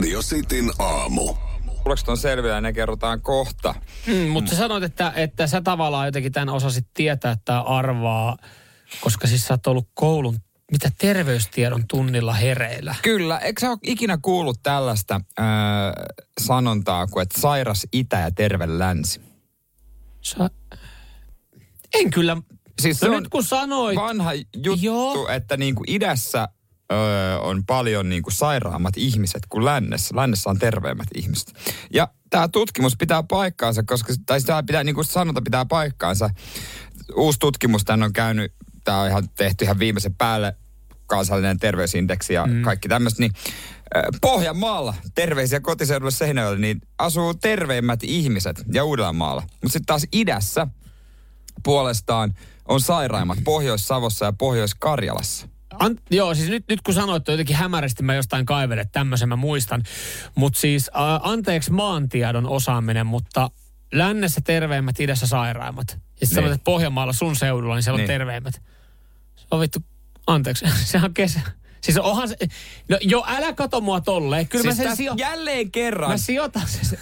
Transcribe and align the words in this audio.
Radio 0.00 0.22
Cityn 0.22 0.70
aamu. 0.78 1.34
Tulokset 1.82 2.08
on 2.08 2.16
selvillä 2.16 2.54
ja 2.54 2.60
ne 2.60 2.72
kerrotaan 2.72 3.22
kohta. 3.22 3.74
Mm, 4.06 4.28
mutta 4.28 4.50
sä 4.50 4.56
sanoit, 4.56 4.84
että, 4.84 5.12
että 5.16 5.46
sä 5.46 5.60
tavallaan 5.60 6.06
jotenkin 6.06 6.32
tämän 6.32 6.48
osasit 6.48 6.86
tietää 6.94 7.36
tai 7.44 7.62
arvaa, 7.66 8.36
koska 9.00 9.26
siis 9.26 9.46
sä 9.46 9.54
oot 9.54 9.66
ollut 9.66 9.88
koulun, 9.94 10.38
mitä 10.72 10.90
terveystiedon 10.98 11.84
tunnilla 11.88 12.32
hereillä. 12.32 12.94
Kyllä, 13.02 13.38
eikö 13.38 13.60
sä 13.60 13.70
ole 13.70 13.78
ikinä 13.82 14.18
kuullut 14.22 14.62
tällaista 14.62 15.14
äh, 15.40 15.46
sanontaa 16.40 17.06
kuin, 17.06 17.22
että 17.22 17.40
sairas 17.40 17.86
itä 17.92 18.18
ja 18.18 18.30
terve 18.30 18.78
länsi? 18.78 19.20
Sä... 20.20 20.50
En 21.94 22.10
kyllä. 22.10 22.36
Siis 22.82 23.02
no 23.02 23.06
se 23.06 23.14
nyt 23.14 23.24
on 23.24 23.30
kun 23.30 23.44
sanoit. 23.44 23.96
vanha 23.96 24.34
juttu, 24.34 24.78
Joo. 24.80 25.28
että 25.28 25.56
niin 25.56 25.74
kuin 25.74 25.90
idässä 25.90 26.48
öö, 26.92 27.38
on 27.38 27.64
paljon 27.66 28.08
niin 28.08 28.22
kuin 28.22 28.34
sairaammat 28.34 28.96
ihmiset 28.96 29.42
kuin 29.48 29.64
lännessä. 29.64 30.16
Lännessä 30.16 30.50
on 30.50 30.58
terveemmät 30.58 31.08
ihmiset. 31.14 31.54
Ja 31.94 32.08
tämä 32.30 32.48
tutkimus 32.48 32.96
pitää 32.98 33.22
paikkaansa, 33.22 33.82
koska, 33.82 34.12
tai 34.26 34.40
tämä 34.40 34.62
pitää, 34.62 34.84
niin 34.84 34.94
kuin 34.94 35.04
sanota, 35.04 35.42
pitää 35.42 35.64
paikkaansa. 35.64 36.30
Uusi 37.16 37.38
tutkimus 37.38 37.84
tämän 37.84 38.02
on 38.02 38.12
käynyt, 38.12 38.52
tämä 38.84 39.00
on 39.00 39.08
ihan 39.08 39.28
tehty 39.28 39.64
ihan 39.64 39.78
viimeisen 39.78 40.14
päälle, 40.14 40.56
kansallinen 41.06 41.58
terveysindeksi 41.58 42.34
ja 42.34 42.46
mm. 42.46 42.62
kaikki 42.62 42.88
tämmöistä, 42.88 43.22
niin 43.22 43.32
Pohjanmaalla, 44.20 44.94
terveisiä 45.14 45.60
kotiseudulle 45.60 46.10
Seinäjoelle, 46.10 46.58
niin 46.58 46.80
asuu 46.98 47.34
terveimmät 47.34 48.04
ihmiset 48.04 48.62
ja 48.72 48.84
Uudellamaalla. 48.84 49.42
Mutta 49.42 49.68
sitten 49.68 49.86
taas 49.86 50.06
idässä 50.12 50.66
puolestaan 51.62 52.34
on 52.68 52.80
sairaimmat 52.80 53.38
Pohjois-Savossa 53.44 54.24
ja 54.24 54.32
Pohjois-Karjalassa. 54.32 55.48
An, 55.80 55.98
joo, 56.10 56.34
siis 56.34 56.48
nyt, 56.48 56.64
nyt 56.68 56.82
kun 56.82 56.94
sanoit, 56.94 57.20
että 57.20 57.32
jotenkin 57.32 57.56
hämärästi 57.56 58.02
mä 58.02 58.14
jostain 58.14 58.46
kaivelen, 58.46 58.82
että 58.82 58.92
tämmöisen 58.92 59.28
mä 59.28 59.36
muistan. 59.36 59.82
Mutta 60.34 60.60
siis 60.60 60.88
ä, 60.88 60.92
anteeksi 61.22 61.72
maantiedon 61.72 62.46
osaaminen, 62.46 63.06
mutta 63.06 63.50
lännessä 63.92 64.40
terveimmät, 64.40 65.00
idässä 65.00 65.26
sairaimmat. 65.26 65.86
Ja 65.88 65.96
sitten 65.96 66.18
Niin. 66.20 66.34
sanoit, 66.34 66.52
että 66.52 66.64
Pohjanmaalla 66.64 67.12
sun 67.12 67.36
seudulla, 67.36 67.74
niin 67.74 67.82
siellä 67.82 67.94
on 67.96 68.00
Niin. 68.00 68.06
terveimmät. 68.08 68.54
Se 69.36 69.46
on 69.50 69.60
vittu, 69.60 69.78
anteeksi, 70.26 70.64
sehän 70.84 71.08
on 71.08 71.14
kesä. 71.14 71.40
Siis 71.80 71.96
onhan 71.98 72.28
se, 72.28 72.36
no 72.88 72.98
jo 73.00 73.24
älä 73.26 73.52
kato 73.52 73.80
mua 73.80 74.00
tolleen. 74.00 74.48
Kyllä 74.48 74.62
Siis 74.62 74.78
mä 74.78 74.84
sen 74.84 74.96
sijo, 74.96 75.14
jälleen 75.16 75.70
kerran 75.70 76.10
mä 76.10 76.16
sijoitan 76.16 76.62
sen, 76.68 76.98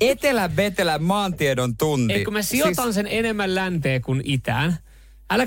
etelä-vetelä 0.00 0.98
maantiedon 0.98 1.76
tunti. 1.76 2.14
ei 2.14 2.24
kun 2.24 2.32
mä 2.32 2.42
sijoitan 2.42 2.84
siis, 2.84 2.94
sen 2.94 3.06
enemmän 3.06 3.54
länteen 3.54 4.02
kuin 4.02 4.22
itään. 4.24 4.78
Älä 5.30 5.46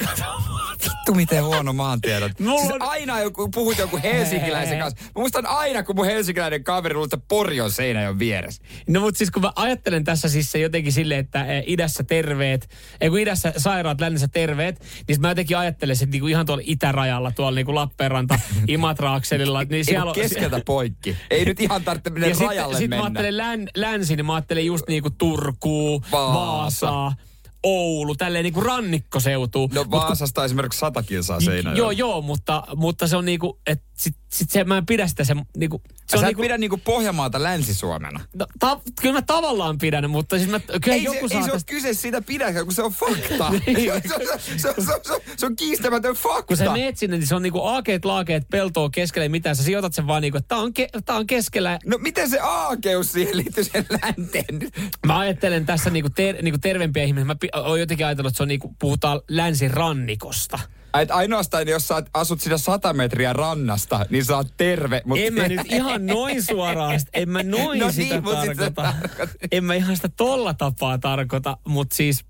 mua. 0.50 0.64
Vittu 0.84 1.14
miten 1.14 1.44
huono 1.44 1.74
maantiedot. 1.74 2.32
Mulla 2.40 2.62
siis 2.62 2.74
on- 2.74 2.82
aina 2.82 3.20
joku, 3.20 3.50
puhut 3.50 3.78
joku 3.78 4.00
helsinkiläisen 4.04 4.80
kanssa. 4.80 5.04
Mä 5.04 5.12
muistan 5.16 5.46
aina, 5.46 5.84
kun 5.84 5.96
mun 5.96 6.06
helsinkiläinen 6.06 6.64
kaveri 6.64 6.96
luulee, 6.96 7.06
että 7.14 7.26
Pori 7.28 7.62
on 7.62 7.72
vieressä. 8.20 8.64
No 8.88 9.02
mutta 9.02 9.18
siis 9.18 9.32
kun 9.32 9.42
mä 9.42 9.52
ajattelen 9.56 10.04
tässä 10.04 10.30
siis 10.30 10.52
se 10.52 10.60
jotenkin 10.60 10.94
silleen, 10.94 11.20
että 11.20 11.46
eh, 11.46 11.64
idässä 11.68 12.04
terveet, 12.04 12.70
ei 13.02 13.10
kun 13.10 13.20
idässä 13.20 13.54
sairaat, 13.58 14.02
lännessä 14.02 14.28
terveet, 14.28 14.86
niin 15.08 15.22
mä 15.22 15.30
jotenkin 15.30 15.58
ajattelen, 15.58 15.94
että 15.94 16.06
niinku 16.06 16.28
ihan 16.28 16.46
tuolla 16.46 16.64
itärajalla, 16.66 17.32
tuolla 17.32 17.56
niinku 17.56 17.76
Lappeenranta, 17.76 18.40
Imatra-akselilla, 18.68 19.64
niin 19.64 19.86
siellä 19.86 20.10
on... 20.10 20.16
keskeltä 20.16 20.62
poikki. 20.66 21.18
Ei 21.30 21.46
nyt 21.46 21.60
ihan 21.60 21.84
tarvitse 21.84 22.10
mennä 22.10 22.28
ja 22.28 22.36
rajalle 22.40 22.78
sitten 22.78 22.84
sit 22.84 22.90
mä 22.90 22.96
mennä. 22.96 23.04
ajattelen 23.06 23.38
län, 23.38 23.68
länsi, 23.76 24.16
niin 24.16 24.26
mä 24.26 24.34
ajattelen 24.36 24.66
just 24.66 24.88
niinku 24.88 25.10
Turkuu, 25.10 26.04
Vaasa. 26.12 26.34
Vaasaa, 26.40 27.16
Oulu, 27.64 28.16
tälleen 28.16 28.44
niinku 28.44 28.62
rannikkoseutu. 28.62 29.70
No 29.74 29.86
Vaasasta 29.92 30.46
esimerkiksi 30.46 30.80
sata 30.80 31.04
kilsaa 31.04 31.40
Seinäjoelle. 31.40 31.80
Joo, 31.80 31.92
joo, 31.92 32.22
mutta, 32.22 32.64
mutta 32.76 33.08
se 33.08 33.18
on 33.18 33.26
niinku, 33.26 33.60
että 33.68 33.86
sit, 33.98 34.16
sit 34.34 34.50
se, 34.50 34.64
mä 34.64 34.78
en 34.78 34.86
pidä 34.86 35.08
sitä 35.08 35.24
se, 35.24 35.36
niinku, 35.58 35.82
se 36.08 36.18
on 36.18 36.24
niinku, 36.24 36.42
pidä 36.42 36.58
niinku 36.58 36.78
Pohjanmaata 36.78 37.44
Länsi-Suomena. 37.44 38.20
no, 38.36 38.48
ta, 38.60 38.82
kyllä 39.02 39.14
mä 39.14 39.22
tavallaan 39.22 39.78
pidän, 39.78 40.10
mutta 40.10 40.38
siis 40.38 40.50
mä, 40.50 40.60
kyllä 40.60 40.96
Ei, 40.98 41.04
joku 41.04 41.28
se, 41.28 41.32
saa 41.34 41.38
ei 41.38 41.44
se 41.46 41.52
ole 41.52 41.60
tästä- 41.60 41.70
kyse 41.72 41.94
siitä 41.94 42.22
pidäkään, 42.22 42.66
kun 42.66 42.74
se 42.74 42.84
on 42.84 42.92
fakta. 42.92 43.50
Niin. 43.66 43.78
se, 44.08 44.16
on- 44.16 44.22
se, 44.40 44.58
se, 44.58 44.58
se, 44.58 44.74
se, 45.04 45.14
se 45.38 45.46
on 45.46 45.56
kiistämätön 45.56 46.16
fakta. 46.16 46.44
kun 46.44 46.58
sä 46.58 46.72
meet 46.74 46.98
sinne, 46.98 47.18
niin 47.18 47.28
se 47.28 47.36
on 47.36 47.42
niinku 47.42 47.62
aakeet, 47.64 48.06
laakeet, 48.06 48.44
peltoa 48.52 48.90
keskellä, 48.90 49.24
ei 49.24 49.30
mitään. 49.30 49.56
Sä 49.56 49.64
sijoitat 49.64 49.94
sen 49.94 50.08
vaan 50.08 50.22
niinku, 50.22 50.38
että 50.38 50.48
tää 50.48 50.58
on, 50.58 50.74
ke, 50.74 50.88
tää 51.06 51.16
on 51.16 51.28
keskellä. 51.28 51.80
No 51.86 51.98
miten 51.98 52.30
se 52.30 52.40
aakeus 52.40 53.12
siihen 53.12 53.38
liittyy 53.38 53.64
sen 53.64 53.86
länteen? 53.90 54.72
Mä 55.06 55.20
ajattelen 55.20 55.66
tässä 55.66 55.90
niinku, 55.90 56.10
ter, 56.10 56.42
niinku 56.42 56.58
terveempiä 56.62 57.04
ihmisiä. 57.04 57.26
Mä 57.26 57.36
oon 57.56 57.80
jotenkin 57.80 58.06
ajatellut, 58.06 58.30
että 58.30 58.38
se 58.38 58.44
on 58.44 58.48
niinku, 58.48 58.76
puhutaan 58.80 59.22
länsirannikosta. 59.30 60.60
Et 61.00 61.12
ainoastaan 61.12 61.68
jos 61.68 61.88
sä 61.88 62.04
asut 62.14 62.42
siinä 62.42 62.58
100 62.58 62.94
metriä 62.94 63.34
rannasta, 63.34 64.06
niin 64.10 64.26
sä 64.26 64.36
oot 64.38 64.48
terve. 64.58 65.02
Mut 65.06 65.20
En 65.20 65.34
mä 65.34 65.48
nyt 65.48 65.62
ihan 65.72 66.06
noin 66.06 66.44
suoraan, 66.44 67.00
en 67.14 67.30
mä 67.30 67.44
noin 67.58 67.80
No 67.80 67.92
sitä 67.92 68.16
niin, 68.16 68.24
sit 68.26 68.36
tarkoita. 68.46 68.72
tarkoitat. 69.02 69.30
En 69.52 69.64
mä 69.64 69.74
ihan 69.74 69.96
sitä 69.96 70.10
tolla 70.18 70.54
tapaa 70.54 70.98
tarkoita, 70.98 71.58
mutta 71.68 71.96
siis 71.96 72.26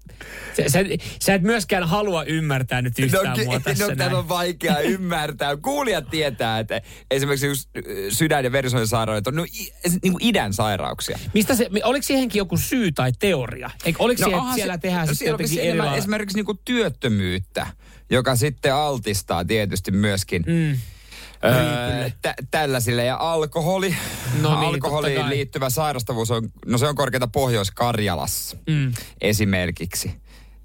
sä, 0.58 0.64
sä, 0.70 0.80
sä 1.22 1.34
et 1.34 1.42
myöskään 1.42 1.84
halua 1.84 2.24
ymmärtää 2.24 2.82
nyt 2.82 3.00
yhtään 3.00 3.38
no, 3.38 3.44
mua 3.46 3.60
tässä 3.60 3.88
no, 3.88 3.96
tämä 3.96 4.18
on 4.18 4.30
vaikea 4.30 4.80
ymmärtää. 4.96 5.58
Kuulijat 5.58 6.10
tietää, 6.10 6.60
että 6.60 6.82
esimerkiksi 7.12 7.48
just 7.48 7.70
sydän- 8.10 8.44
ja 8.46 8.52
verisuonisairaudet 8.52 9.28
on 9.28 9.36
no, 9.36 9.46
niin 10.04 10.16
idän 10.20 10.54
sairauksia. 10.54 11.20
Mistä 11.34 11.56
se, 11.56 11.70
oliko 11.84 12.04
siihenkin 12.04 12.40
joku 12.40 12.58
syy 12.58 12.92
tai 12.92 13.12
teoria? 13.20 13.70
Eikö, 13.86 14.04
oliko 14.04 14.22
no, 14.22 14.26
siellä, 14.26 14.42
onhan 14.42 14.56
siellä 14.56 14.74
se- 14.74 14.80
tehdään 14.80 15.08
no 15.08 15.14
sitten 15.14 15.28
jotenkin 15.32 15.60
enemmän 15.60 15.70
erilainen? 15.74 15.98
Esimerkiksi 16.00 16.38
niin 16.38 16.46
kuin 16.46 16.60
työttömyyttä, 16.66 17.68
joka 18.14 18.36
sitten 18.36 18.76
altistaa 18.76 19.46
tietysti 19.46 19.92
myöskin 19.92 20.44
mm. 20.48 20.80
Öö, 21.46 22.10
tä- 22.22 22.34
tällaisille. 22.52 23.06
Ja 23.06 23.16
alkoholi, 23.20 23.96
No 24.42 24.60
niin, 24.60 24.70
alkoholiin 24.70 25.30
liittyvä 25.30 25.70
sairastavuus 25.70 26.32
on, 26.32 26.50
no 26.66 26.78
se 26.78 26.88
on 26.88 26.96
korkeata 26.96 27.28
Pohjois-Karjalassa 27.28 28.58
Mm. 28.70 28.94
esimerkiksi. 29.22 30.22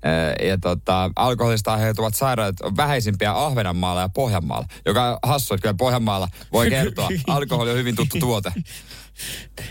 Öö, 0.07 0.47
ja 0.49 0.59
tota, 0.59 1.11
alkoholista 1.17 1.73
aiheutuvat 1.75 2.15
sairaudet 2.15 2.61
on 2.61 2.77
vähäisimpiä 2.77 3.33
Ahvenanmaalla 3.33 4.01
ja 4.01 4.09
Pohjanmaalla, 4.09 4.67
joka 4.87 5.09
on 5.13 5.19
hassu, 5.23 5.55
että 5.55 5.63
kyllä 5.63 5.75
Pohjanmaalla 5.79 6.29
voi 6.53 6.71
kertoa. 6.71 7.09
Alkoholi 7.27 7.71
on 7.71 7.77
hyvin 7.77 7.97
tuttu 7.97 8.19
tuote. 8.21 8.53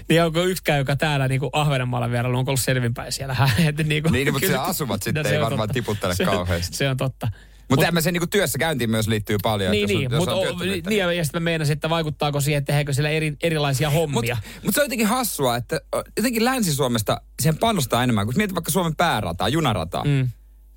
Niin 0.10 0.24
onko 0.24 0.44
yksikään, 0.44 0.80
joka 0.80 0.96
täällä 0.96 1.28
niin 1.28 1.40
kuin 1.40 1.50
Ahvenanmaalla 1.54 2.12
vierailu, 2.12 2.38
onko 2.38 2.52
ollut 2.52 2.60
selvinpäin 2.62 3.12
siellä? 3.12 3.36
niin, 3.84 4.04
kuin, 4.04 4.12
Niin, 4.14 4.34
mutta 4.34 4.48
siellä 4.48 4.64
asuvat 4.64 5.04
sitten 5.04 5.26
se 5.26 5.36
ei 5.36 5.42
varmaan 5.42 5.68
totta. 5.70 5.74
tiputtele 5.74 6.16
se, 6.16 6.26
kauheasti. 6.26 6.78
Se 6.78 6.90
on 6.90 6.98
totta. 6.98 7.28
Mutta 7.70 7.86
tämmöiseen 7.86 8.14
niin 8.14 8.30
työssä 8.30 8.58
käyntiin 8.58 8.90
myös 8.90 9.08
liittyy 9.08 9.38
paljon. 9.44 9.72
Niin, 9.72 9.84
että 9.84 9.94
jos 9.94 10.00
niin, 10.00 10.18
mutta 10.18 10.36
o- 10.36 10.42
työttömyyttä, 10.42 10.90
niin, 10.90 11.18
ja 11.18 11.24
sitten 11.24 11.42
mä 11.42 11.44
meinasin, 11.44 11.74
että 11.74 11.90
vaikuttaako 11.90 12.42
siihen, 12.42 12.58
että 12.58 12.68
tehdäänkö 12.68 12.94
siellä 12.94 13.10
eri, 13.10 13.38
erilaisia 13.44 13.90
hommia. 13.90 14.36
Mutta 14.36 14.60
mut 14.64 14.76
se 14.76 14.82
on 14.82 14.86
jotenkin 14.86 15.08
hassua, 15.08 15.56
että 15.56 15.82
jotenkin 16.18 16.46
Länsi-Suomesta 16.46 17.22
siihen 17.40 17.58
panostaa 17.58 18.04
enemmän. 18.04 18.26
Kun 18.26 18.34
mietit 18.38 18.56
vaikka 18.56 18.72
Suomen 18.72 18.96
päärataa, 18.96 19.50
junarataa, 19.50 20.04
mm. 20.04 20.30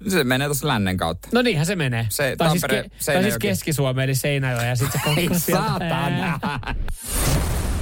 se 0.08 0.24
menee 0.24 0.48
tuossa 0.48 0.68
lännen 0.68 0.96
kautta. 0.96 1.28
No 1.32 1.42
niinhän 1.42 1.66
se 1.66 1.76
menee. 1.76 2.06
Se 2.08 2.34
tai, 2.38 2.50
siis, 2.50 2.60
Tampere, 2.60 2.82
ke- 2.82 3.04
tai 3.04 3.22
siis. 3.22 3.38
Keski-Suomi, 3.38 4.02
eli 4.02 4.14
Seinäjoki, 4.14 4.64
ja 4.64 4.76
sitten 4.76 5.00
se 5.14 5.20
Ei 5.20 5.28
saatana. 5.38 6.40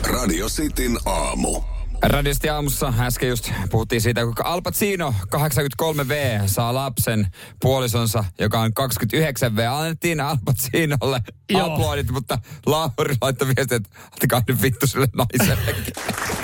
Radio 0.04 0.46
Cityn 0.48 0.98
aamu. 1.04 1.77
Radiosti 2.02 2.48
aamussa 2.48 2.92
äsken 2.98 3.28
just 3.28 3.52
puhuttiin 3.70 4.00
siitä, 4.00 4.22
kuinka 4.22 4.44
Al 4.44 4.62
Pacino 4.62 5.14
83V 5.36 6.12
saa 6.46 6.74
lapsen 6.74 7.26
puolisonsa, 7.60 8.24
joka 8.38 8.60
on 8.60 8.72
29V. 8.80 9.60
Annettiin 9.70 10.20
Al 10.20 10.36
Pacinolle 10.44 11.20
aplodit, 11.62 12.10
mutta 12.10 12.38
Lauri 12.66 13.14
laittoi 13.20 13.48
viestiä, 13.56 13.76
että 13.76 13.90
antakaa 14.12 14.42
nyt 14.48 14.62
vittu 14.62 14.86
sille 14.86 15.06
naisellekin. 15.16 15.92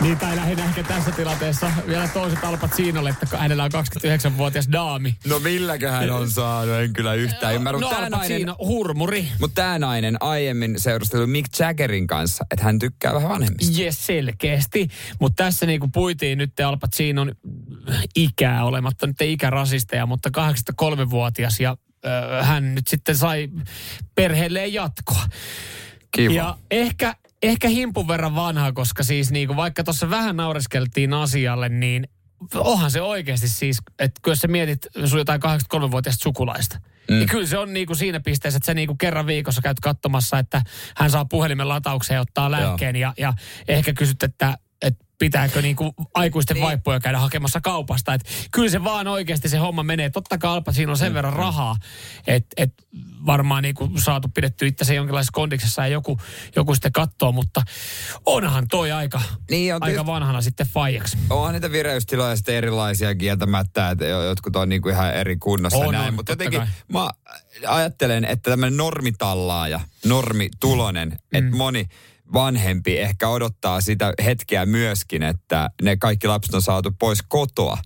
Niin, 0.00 0.18
tai 0.18 0.36
lähinnä 0.36 0.64
ehkä 0.64 0.82
tässä 0.82 1.10
tilanteessa 1.10 1.70
vielä 1.86 2.08
toiset 2.08 2.44
alpat 2.44 2.74
Siinolle, 2.74 3.10
että 3.22 3.38
hänellä 3.38 3.64
on 3.64 3.70
29-vuotias 3.74 4.68
daami. 4.72 5.16
No 5.26 5.38
milläköhän 5.38 6.10
on 6.10 6.30
saanut, 6.30 6.74
en 6.74 6.92
kyllä 6.92 7.14
yhtään 7.14 7.54
ymmärrä. 7.54 7.80
No 7.80 7.86
Mutta 7.86 7.96
tämä 7.96 8.10
nainen, 8.10 8.54
hurmuri. 8.58 9.28
mut 9.40 9.54
tää 9.54 9.78
nainen 9.78 10.16
aiemmin 10.20 10.80
seurusteli 10.80 11.26
Mick 11.26 11.58
Jaggerin 11.58 12.06
kanssa, 12.06 12.44
että 12.50 12.64
hän 12.64 12.78
tykkää 12.78 13.14
vähän 13.14 13.28
vanhemmista. 13.28 13.82
Jes, 13.82 14.06
selkeästi. 14.06 14.88
Mutta 15.20 15.44
tässä 15.44 15.66
niinku 15.66 15.88
puitiin 15.88 16.38
nyt 16.38 16.60
Al 16.60 16.76
Pacinon 16.76 17.32
ikää 18.16 18.64
olematta 18.64 19.06
nyt 19.06 19.20
ei 19.20 19.32
ikärasisteja, 19.32 20.06
mutta 20.06 20.30
83-vuotias 20.82 21.60
ja 21.60 21.76
ö, 22.06 22.42
hän 22.44 22.74
nyt 22.74 22.86
sitten 22.86 23.16
sai 23.16 23.48
perheelleen 24.14 24.72
jatkoa. 24.72 25.22
Kiva. 26.10 26.32
Ja 26.34 26.56
ehkä, 26.70 27.14
ehkä 27.42 27.68
himpun 27.68 28.08
verran 28.08 28.34
vanha, 28.34 28.72
koska 28.72 29.02
siis 29.02 29.30
niinku, 29.30 29.56
vaikka 29.56 29.84
tuossa 29.84 30.10
vähän 30.10 30.36
naureskeltiin 30.36 31.12
asialle, 31.12 31.68
niin 31.68 32.08
onhan 32.54 32.90
se 32.90 33.02
oikeasti 33.02 33.48
siis, 33.48 33.78
että 33.98 34.20
kun 34.24 34.36
sä 34.36 34.48
mietit 34.48 34.86
sun 35.04 35.18
jotain 35.18 35.40
83-vuotiaista 35.42 36.22
sukulaista, 36.22 36.80
mm. 37.08 37.14
niin 37.14 37.28
kyllä 37.28 37.46
se 37.46 37.58
on 37.58 37.72
niinku 37.72 37.94
siinä 37.94 38.20
pisteessä, 38.20 38.56
että 38.56 38.66
sä 38.66 38.74
niinku 38.74 38.94
kerran 38.94 39.26
viikossa 39.26 39.62
käyt 39.62 39.80
katsomassa, 39.80 40.38
että 40.38 40.62
hän 40.96 41.10
saa 41.10 41.24
puhelimen 41.24 41.68
lataukseen 41.68 42.16
ja 42.16 42.20
ottaa 42.20 42.50
lääkkeen 42.50 42.96
ja, 42.96 43.14
ja 43.18 43.32
ehkä 43.68 43.92
kysyt, 43.92 44.22
että 44.22 44.58
että 44.82 45.04
pitääkö 45.18 45.62
niinku 45.62 45.94
aikuisten 46.14 46.54
niin. 46.54 46.64
vaippoja 46.64 47.00
käydä 47.00 47.18
hakemassa 47.18 47.60
kaupasta. 47.60 48.14
Et 48.14 48.24
kyllä 48.50 48.70
se 48.70 48.84
vaan 48.84 49.08
oikeasti 49.08 49.48
se 49.48 49.58
homma 49.58 49.82
menee. 49.82 50.10
Totta 50.10 50.38
kai 50.38 50.50
Alpa 50.50 50.72
siinä 50.72 50.92
on 50.92 50.98
sen 50.98 51.14
verran 51.14 51.32
rahaa, 51.32 51.76
että 52.26 52.48
et 52.56 52.74
varmaan 53.26 53.62
niinku 53.62 53.90
saatu 53.96 54.28
pidetty 54.34 54.66
itse 54.66 54.84
se 54.84 54.94
jonkinlaisessa 54.94 55.32
kondiksessa 55.32 55.82
ja 55.82 55.88
joku, 55.88 56.18
joku 56.56 56.74
sitten 56.74 56.92
katsoo, 56.92 57.32
mutta 57.32 57.62
onhan 58.26 58.68
toi 58.68 58.92
aika, 58.92 59.22
niin 59.50 59.74
on 59.74 59.82
aika 59.82 60.06
vanhana 60.06 60.42
sitten 60.42 60.66
faijaksi. 60.66 61.18
Onhan 61.30 61.54
niitä 61.54 61.72
vireystiloja 61.72 62.36
sitten 62.36 62.54
erilaisia 62.54 63.14
kieltämättä, 63.14 63.90
että 63.90 64.04
jotkut 64.04 64.56
on 64.56 64.68
niinku 64.68 64.88
ihan 64.88 65.14
eri 65.14 65.36
kunnossa 65.36 65.78
On, 65.78 65.94
näin. 65.94 66.08
on, 66.08 66.14
Mutta 66.14 66.32
jotenkin 66.32 66.60
kai. 66.60 66.68
mä 66.92 67.10
ajattelen, 67.66 68.24
että 68.24 68.50
tämmöinen 68.50 68.76
normitallaaja, 68.76 69.80
normitulonen, 70.04 71.08
mm. 71.08 71.38
että 71.38 71.56
moni 71.56 71.88
vanhempi 72.32 72.98
ehkä 72.98 73.28
odottaa 73.28 73.80
sitä 73.80 74.12
hetkeä 74.24 74.66
myöskin, 74.66 75.22
että 75.22 75.70
ne 75.82 75.96
kaikki 75.96 76.26
lapset 76.26 76.54
on 76.54 76.62
saatu 76.62 76.90
pois 76.98 77.18
kotoa. 77.28 77.78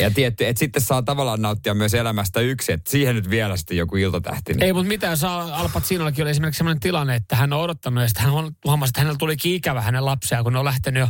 Ja 0.00 0.10
tietty, 0.10 0.46
että 0.46 0.58
sitten 0.58 0.82
saa 0.82 1.02
tavallaan 1.02 1.42
nauttia 1.42 1.74
myös 1.74 1.94
elämästä 1.94 2.40
yksin, 2.40 2.74
että 2.74 2.90
siihen 2.90 3.14
nyt 3.14 3.30
vielä 3.30 3.56
sitten 3.56 3.76
joku 3.76 3.96
iltatähti. 3.96 4.52
Niin. 4.52 4.62
Ei, 4.62 4.72
mutta 4.72 4.88
mitä 4.88 5.16
saa, 5.16 5.56
Al 5.56 5.68
Pacinollakin 5.72 6.22
oli 6.24 6.30
esimerkiksi 6.30 6.58
sellainen 6.58 6.80
tilanne, 6.80 7.14
että 7.14 7.36
hän 7.36 7.52
on 7.52 7.60
odottanut 7.60 8.02
ja 8.02 8.08
sitten 8.08 8.24
hän 8.24 8.32
huom- 8.32 8.54
huomasi, 8.64 8.90
että 8.90 9.00
hänellä 9.00 9.18
tulikin 9.18 9.54
ikävä 9.54 9.80
hänen 9.82 10.04
lapsia, 10.04 10.42
kun 10.42 10.52
ne 10.52 10.58
on 10.58 10.64
lähtenyt 10.64 11.00
jo 11.00 11.08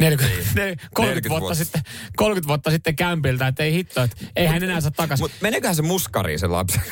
40, 0.00 0.36
Niin. 0.38 0.54
40, 0.54 0.88
30, 0.94 1.00
40 1.02 1.28
vuotta 1.28 1.40
vuotta. 1.40 1.54
sitten, 1.64 1.82
30 2.16 2.48
vuotta 2.48 2.70
sitten 2.70 2.96
kämpiltä, 2.96 3.46
että 3.46 3.62
ei 3.62 3.72
hitto, 3.72 4.02
että 4.02 4.16
ei 4.36 4.46
hän 4.46 4.62
enää 4.64 4.80
saa 4.80 4.90
takaisin. 4.90 5.24
Mutta 5.24 5.36
meneeköhän 5.40 5.76
se 5.76 5.82
muskariin 5.82 6.38
se 6.38 6.46
lapsi? 6.46 6.80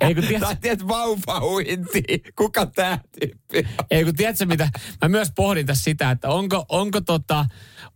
Ei 0.00 0.14
kun 0.14 0.24
tiedät, 0.24 0.42
Tai 0.42 0.56
tiedät 0.56 0.88
vauvauintiin. 0.88 2.20
Kuka 2.36 2.66
tää 2.66 2.98
tyyppi 3.20 3.58
on? 3.78 3.86
Ei 3.90 4.04
kun 4.04 4.14
tiedätkö 4.14 4.46
mitä, 4.46 4.68
mä 5.02 5.08
myös 5.08 5.32
pohdin 5.36 5.66
tässä 5.66 5.84
sitä, 5.84 6.10
että 6.10 6.28
onko, 6.28 6.64
onko, 6.68 7.00
tota, 7.00 7.44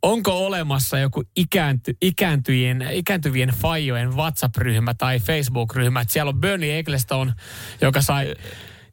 onko 0.02 0.46
olemassa 0.46 0.99
joku 0.99 1.22
ikäänty, 1.37 1.96
ikääntyvien, 2.02 2.88
ikääntyvien 2.93 3.49
fajojen 3.49 4.16
WhatsApp-ryhmä 4.16 4.94
tai 4.94 5.20
Facebook-ryhmä. 5.20 6.00
Että 6.00 6.12
siellä 6.12 6.28
on 6.31 6.40
Bernie 6.40 6.78
Ecclestone, 6.78 7.32
joka 7.81 8.02
sai, 8.02 8.34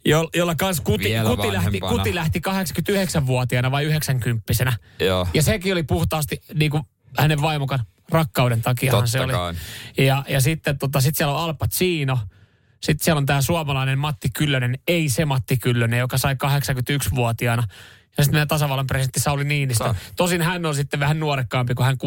jo, 0.06 0.30
jolla 0.36 0.56
kans 0.56 0.82
kuti, 0.82 1.10
kuti, 1.36 1.54
lähti, 1.54 1.80
kuti 1.80 2.16
lähti 2.16 2.42
89-vuotiaana 2.50 3.72
vai 3.72 3.84
90 3.84 4.44
Joo. 5.00 5.28
Ja 5.34 5.44
sekin 5.44 5.74
oli 5.74 5.84
puhtaasti 5.84 6.42
niin 6.54 6.72
kuin 6.72 6.84
hänen 7.18 7.42
vaimokan 7.42 7.80
rakkauden 8.12 8.62
takiahan 8.62 8.98
Totta 8.98 9.12
se 9.12 9.22
oli. 9.22 9.34
kai. 9.34 9.54
Ja, 9.98 10.24
ja 10.30 10.42
sitten 10.42 10.78
tota, 10.78 11.02
sit 11.02 11.16
siellä 11.16 11.36
on 11.36 11.44
Al 11.44 11.54
Pacino. 11.54 12.20
Sitten 12.84 13.06
siellä 13.06 13.18
on 13.18 13.26
tämä 13.26 13.42
suomalainen 13.42 14.00
Matti 14.00 14.30
Kyllönen, 14.30 14.80
ei 14.88 15.10
se 15.10 15.26
Matti 15.26 15.58
Kyllönen, 15.58 16.00
joka 16.00 16.18
sai 16.18 16.34
81-vuotiaana. 16.34 17.64
Ja 18.18 18.24
sitten 18.24 18.36
meidän 18.36 18.48
tasavallan 18.48 18.88
presidentti 18.88 19.20
Sauli 19.20 19.44
Niinistö. 19.44 19.84
Sa- 19.84 19.96
Tosin 20.16 20.42
hän 20.42 20.66
on 20.66 20.76
sitten 20.76 21.00
vähän 21.00 21.20
nuorekkaampi 21.20 21.76
kuin 21.76 21.86
hän 21.86 21.98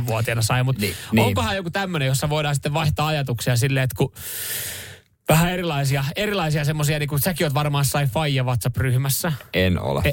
69-vuotiaana 0.00 0.42
sai, 0.42 0.64
mutta 0.64 0.80
niin, 0.80 0.94
niin. 1.12 1.26
onkohan 1.26 1.56
joku 1.56 1.70
tämmöinen, 1.70 2.06
jossa 2.06 2.28
voidaan 2.28 2.54
sitten 2.54 2.74
vaihtaa 2.74 3.06
ajatuksia 3.06 3.56
silleen, 3.56 3.84
että 3.84 3.96
kun 3.96 4.12
vähän 5.28 5.52
erilaisia, 5.52 6.04
erilaisia 6.16 6.64
semmoisia, 6.64 6.98
niin 6.98 7.08
kuin 7.08 7.20
säkin 7.20 7.46
oot 7.46 7.54
varmaan 7.54 7.84
sai 7.84 8.06
Faija 8.06 8.44
WhatsApp-ryhmässä. 8.44 9.32
En 9.54 9.80
ole. 9.80 10.02
E, 10.04 10.12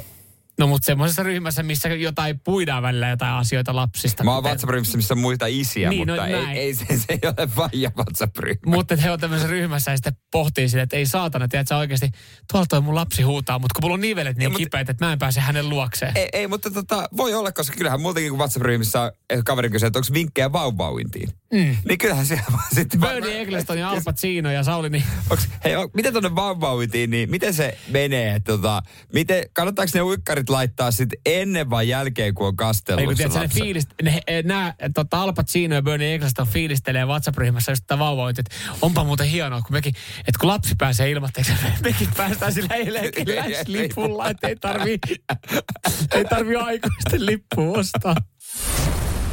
no 0.58 0.66
mutta 0.66 0.86
semmoisessa 0.86 1.22
ryhmässä, 1.22 1.62
missä 1.62 1.88
jotain 1.88 2.40
puidaan 2.40 2.82
välillä 2.82 3.08
jotain 3.08 3.32
asioita 3.32 3.76
lapsista. 3.76 4.24
Mä 4.24 4.30
oon 4.34 4.42
kuten- 4.42 4.50
WhatsApp-ryhmässä, 4.50 4.96
missä 4.96 5.14
on 5.14 5.18
muita 5.18 5.46
isiä, 5.46 5.90
Niin, 5.90 6.06
no 6.08 6.12
mutta 6.14 6.26
ei, 6.26 6.32
näin. 6.32 6.56
ei 6.56 6.74
se, 6.74 6.84
se 6.84 7.04
ei 7.08 7.18
ole 7.24 7.48
vaija 7.56 7.90
WhatsApp-ryhmä. 7.96 8.76
Mutta 8.76 8.96
he 8.96 9.10
on 9.10 9.20
tämmöisessä 9.20 9.50
ryhmässä 9.50 9.90
ja 9.90 9.96
sitten 9.96 10.16
pohtii 10.32 10.68
sitä, 10.68 10.82
että 10.82 10.96
ei 10.96 11.06
saatana, 11.06 11.48
tiedät 11.48 11.68
sä 11.68 11.76
oikeasti, 11.76 12.10
tuolta 12.52 12.66
toi 12.68 12.80
mun 12.80 12.94
lapsi 12.94 13.22
huutaa, 13.22 13.58
mutta 13.58 13.74
kun 13.74 13.84
mulla 13.84 13.94
on 13.94 14.00
nivelet 14.00 14.36
niin 14.36 14.50
Ei, 14.52 14.56
kipeät, 14.56 14.88
että 14.88 15.04
mä 15.04 15.12
en 15.12 15.18
pääse 15.18 15.40
hänen 15.40 15.68
luokseen. 15.68 16.12
Ei, 16.16 16.28
ei, 16.32 16.46
mutta 16.48 16.70
tota, 16.70 17.08
voi 17.16 17.34
olla, 17.34 17.52
koska 17.52 17.76
kyllähän 17.76 18.00
muutenkin 18.00 18.30
kuin 18.30 18.38
WhatsApp-ryhmissä 18.38 19.12
eh, 19.30 19.40
kaveri 19.44 19.70
kysyy, 19.70 19.86
että 19.86 19.98
onko 19.98 20.08
vinkkejä 20.12 20.52
vauvauintiin. 20.52 21.28
Mm. 21.52 21.76
Niin 21.88 21.98
kyllähän 21.98 22.26
siellä 22.26 22.44
vaan 22.52 22.64
sitten... 22.74 23.00
Bernie 23.00 23.40
Eccleston 23.42 23.78
ja 23.78 23.88
Al 23.90 24.00
Pacino 24.04 24.50
ja 24.50 24.62
Sauli, 24.62 24.90
niin 24.90 25.04
Onks, 25.30 25.48
hei, 25.64 25.76
on, 25.76 25.90
miten 25.94 26.12
tuonne 26.12 26.34
vauvauintiin, 26.34 27.10
niin 27.10 27.30
miten 27.30 27.54
se 27.54 27.78
menee? 27.88 28.40
Tota, 28.40 28.82
miten, 29.12 29.44
kannattaako 29.52 29.90
ne 29.94 30.02
uikkarit 30.02 30.48
laittaa 30.48 30.90
sitten 30.90 31.18
ennen 31.26 31.70
vai 31.70 31.88
jälkeen, 31.88 32.34
kun 32.34 32.46
on 32.46 32.56
kastellut 32.56 33.00
ei 33.00 33.06
kun 33.06 33.16
se 33.16 33.18
tiedät, 33.18 33.32
sä, 33.32 33.40
ne 33.40 33.48
fiilist, 33.48 33.90
ne, 34.02 34.20
eh, 34.26 34.44
nää, 34.44 34.74
tota 34.94 35.22
Al 35.22 35.32
Pacino 35.32 35.74
ja 35.74 35.82
Bernie 35.82 36.14
Eccleston 36.14 36.46
fiilistelee 36.46 37.04
WhatsApp-ryhmässä 37.04 37.72
just 37.72 37.84
tätä 37.86 37.98
vauvauintia, 37.98 38.44
että 38.46 38.76
onpa 38.82 39.04
muuten 39.04 39.26
hienoa, 39.26 39.62
kun 39.62 39.72
mekin, 39.72 39.94
että 40.18 40.38
kun 40.40 40.48
lapsi 40.48 40.74
pääsee 40.78 41.10
ilmatteeksi, 41.10 41.52
mekin 41.84 42.08
päästään 42.16 42.52
sillä 42.52 42.74
eilenkin 42.74 43.26
lipulla, 43.66 44.30
että 44.30 44.48
ei 44.48 44.56
tarvii, 44.56 44.98
ei 46.10 46.24
tarvii 46.24 46.56
aikuisten 46.56 47.26
lippua 47.26 47.78
ostaa. 47.78 48.16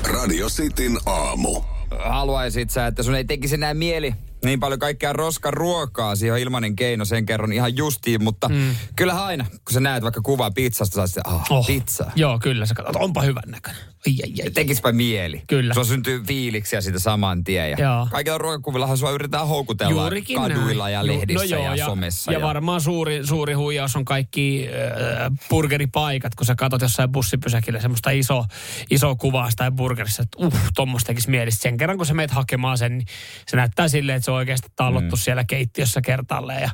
Radio 0.04 0.50
Cityn 0.50 0.98
aamu. 1.06 1.62
Haluaisit 2.00 2.70
sä, 2.70 2.88
että 2.88 3.04
sun 3.04 3.16
ei 3.16 3.24
tekisi 3.24 3.56
enää 3.56 3.74
mieli 3.74 4.16
niin 4.44 4.60
paljon 4.60 4.80
kaikkea 4.80 5.14
roskaruokaa. 5.14 6.16
Siihen 6.16 6.34
on 6.34 6.40
ilmainen 6.40 6.76
keino, 6.76 7.06
sen 7.06 7.26
kerron 7.26 7.54
ihan 7.54 7.78
justiin. 7.78 8.24
Mutta 8.24 8.50
mm. 8.50 8.76
kyllähän 8.96 9.24
aina, 9.24 9.46
kun 9.46 9.74
sä 9.74 9.80
näet 9.80 10.04
vaikka 10.04 10.22
kuvaa 10.22 10.52
pizzasta, 10.52 10.96
sä 10.96 11.08
sitten, 11.08 11.34
ah, 11.34 11.52
oh. 11.52 11.68
pizza. 11.68 12.12
Joo, 12.16 12.40
kyllä. 12.40 12.66
Sä 12.66 12.76
katsot, 12.76 12.96
onpa 12.96 13.22
hyvän 13.22 13.44
näköinen. 13.48 13.94
Ai, 14.08 14.16
ai, 14.24 14.44
ai. 14.44 14.52
Tekispä 14.52 14.92
mieli. 14.92 15.44
Kyllä. 15.48 15.74
Sulla 15.74 15.88
syntyy 15.88 16.24
fiiliksiä 16.24 16.82
siitä 16.82 17.00
saman 17.00 17.44
tien. 17.44 17.72
Ja 17.72 17.78
Joo. 17.80 18.08
kaikilla 18.12 18.38
ruokakuvillahan 18.38 18.98
sua 18.98 19.12
yritetään 19.12 19.48
houkutella 19.48 20.02
Juurikin 20.02 20.38
kaduilla 20.38 20.84
näin. 20.84 20.94
ja 20.94 21.02
Ju- 21.02 21.08
lehdissä 21.08 21.56
no 21.56 21.64
joo, 21.64 21.74
ja, 21.76 21.86
somessa. 21.86 22.32
Ja, 22.32 22.42
varmaan 22.42 22.82
suuri, 22.82 23.28
suuri 23.28 23.54
huijaus 23.54 23.96
on 23.96 24.06
kaikki 24.06 24.68
äh, 24.68 25.32
burgeripaikat, 25.50 26.36
kun 26.36 26.46
sä 26.46 26.56
katot 26.56 26.82
jossain 26.82 27.12
bussipysäkillä 27.12 27.80
semmoista 27.80 28.10
iso, 28.10 28.46
iso 28.90 29.16
kuvaa 29.16 29.50
tai 29.56 29.72
burgerissa, 29.72 30.24
että 30.24 30.38
uh, 30.46 30.54
tuommoista 30.76 31.08
tekisi 31.08 31.30
mielistä. 31.30 31.62
Sen 31.62 31.78
kerran, 31.78 31.98
kun 31.98 32.06
sä 32.06 32.14
meet 32.14 32.32
hakemaan 32.32 32.78
sen, 32.78 32.98
niin 32.98 33.08
se 33.48 33.58
näyttää 33.58 33.88
silleen, 33.88 34.16
että 34.16 34.26
se 34.26 34.32
oikeasti 34.34 34.68
tallottu 34.76 35.16
mm. 35.16 35.20
siellä 35.20 35.44
keittiössä 35.44 36.02
kertaalleen 36.02 36.62
ja 36.62 36.70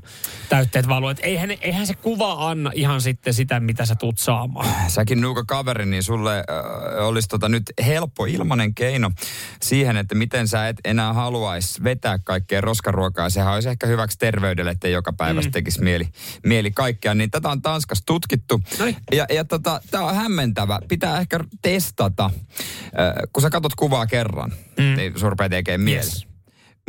täytteet 0.50 0.88
valuu. 0.88 1.10
Et 1.10 1.20
eihän, 1.22 1.52
eihän 1.62 1.88
se 1.88 1.94
kuva 1.94 2.50
anna 2.50 2.72
ihan 2.74 3.02
sitten 3.02 3.34
sitä, 3.34 3.60
mitä 3.60 3.86
sä 3.86 3.96
tuut 3.96 4.18
saamaan. 4.18 4.68
Säkin 4.88 5.22
nuuka 5.22 5.44
kaveri, 5.48 5.86
niin 5.86 6.04
sulle 6.04 6.38
äh, 6.38 7.08
olisi 7.08 7.28
tota 7.28 7.50
nyt 7.50 7.64
helppo 7.86 8.26
ilmanen 8.26 8.76
keino 8.76 9.12
siihen, 9.62 9.98
että 9.98 10.16
miten 10.16 10.48
sä 10.48 10.68
et 10.68 10.78
enää 10.86 11.14
haluaisi 11.14 11.84
vetää 11.84 12.20
kaikkea 12.20 12.62
roskaruokaa. 12.62 13.30
Sehän 13.30 13.54
olisi 13.54 13.70
ehkä 13.70 13.88
hyväksi 13.88 14.18
terveydelle, 14.18 14.72
että 14.72 14.88
joka 14.88 15.14
päivä 15.14 15.42
mm. 15.42 15.52
tekisi 15.52 15.82
mieli, 15.82 16.08
mieli 16.46 16.72
kaikkea. 16.72 17.14
Niin 17.14 17.32
tätä 17.32 17.50
on 17.50 17.62
Tanskassa 17.62 18.06
tutkittu. 18.06 18.62
Noniin. 18.80 18.98
Ja, 19.12 19.26
ja 19.30 19.46
tota, 19.46 19.82
tämä 19.92 20.04
on 20.04 20.16
hämmentävä. 20.16 20.80
Pitää 20.88 21.20
ehkä 21.20 21.40
testata. 21.62 22.26
Äh, 22.26 23.14
kun 23.34 23.42
sä 23.42 23.50
katot 23.50 23.76
kuvaa 23.76 24.08
kerran, 24.08 24.54
mm. 24.78 24.96
niin 24.96 25.20
sun 25.20 25.30
rupeaa 25.30 25.50
tekemään 25.50 25.82
mieli. 25.82 26.06
Yes. 26.06 26.29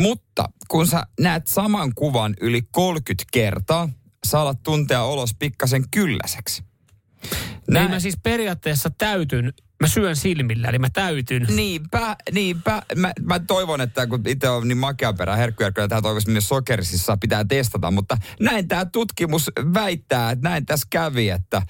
Mutta 0.00 0.48
kun 0.68 0.86
sä 0.86 1.02
näet 1.20 1.46
saman 1.46 1.92
kuvan 1.94 2.34
yli 2.40 2.62
30 2.70 3.24
kertaa, 3.32 3.88
sä 4.26 4.40
alat 4.40 4.62
tuntea 4.62 5.02
olos 5.02 5.34
pikkasen 5.38 5.84
kylläiseksi. 5.90 6.69
Näin 7.70 7.90
mä 7.90 8.00
siis 8.00 8.18
periaatteessa 8.22 8.90
täytyn, 8.98 9.52
mä 9.80 9.86
syön 9.86 10.16
silmillä, 10.16 10.68
eli 10.68 10.78
mä 10.78 10.90
täytyn. 10.90 11.46
Niinpä, 11.48 12.16
niinpä. 12.32 12.82
Mä, 12.96 13.12
mä 13.22 13.38
toivon, 13.38 13.80
että 13.80 14.06
kun 14.06 14.22
itse 14.26 14.48
on 14.48 14.68
niin 14.68 14.78
makeaperä 14.78 15.36
herkkujerkkä, 15.36 15.88
tämä 15.88 16.02
toivoisi 16.02 16.30
myös 16.30 16.48
sokerisissa 16.48 17.16
pitää 17.16 17.44
testata, 17.44 17.90
mutta 17.90 18.16
näin 18.40 18.68
tämä 18.68 18.84
tutkimus 18.84 19.50
väittää, 19.74 20.30
että 20.30 20.48
näin 20.48 20.66
tässä 20.66 20.86
kävi, 20.90 21.28
että, 21.28 21.62